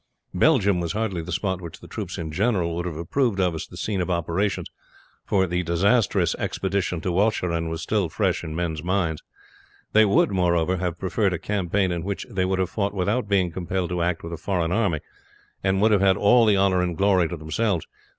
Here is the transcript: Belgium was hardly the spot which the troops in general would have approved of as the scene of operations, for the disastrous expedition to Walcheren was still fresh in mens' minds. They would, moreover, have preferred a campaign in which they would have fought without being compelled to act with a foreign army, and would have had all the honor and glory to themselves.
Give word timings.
Belgium 0.33 0.79
was 0.79 0.93
hardly 0.93 1.21
the 1.21 1.31
spot 1.31 1.61
which 1.61 1.79
the 1.79 1.87
troops 1.87 2.17
in 2.17 2.31
general 2.31 2.75
would 2.75 2.87
have 2.87 2.95
approved 2.97 3.39
of 3.39 3.53
as 3.53 3.67
the 3.67 3.77
scene 3.77 4.01
of 4.01 4.09
operations, 4.09 4.67
for 5.27 5.45
the 5.45 5.61
disastrous 5.61 6.33
expedition 6.39 7.01
to 7.01 7.11
Walcheren 7.11 7.69
was 7.69 7.83
still 7.83 8.09
fresh 8.09 8.43
in 8.43 8.55
mens' 8.55 8.81
minds. 8.81 9.21
They 9.93 10.03
would, 10.05 10.31
moreover, 10.31 10.77
have 10.77 10.97
preferred 10.97 11.33
a 11.33 11.37
campaign 11.37 11.91
in 11.91 12.01
which 12.03 12.25
they 12.31 12.45
would 12.45 12.57
have 12.57 12.71
fought 12.71 12.95
without 12.95 13.29
being 13.29 13.51
compelled 13.51 13.91
to 13.91 14.01
act 14.01 14.23
with 14.23 14.33
a 14.33 14.37
foreign 14.37 14.71
army, 14.71 15.01
and 15.63 15.79
would 15.83 15.91
have 15.91 16.01
had 16.01 16.17
all 16.17 16.47
the 16.47 16.57
honor 16.57 16.81
and 16.81 16.97
glory 16.97 17.27
to 17.27 17.37
themselves. 17.37 17.85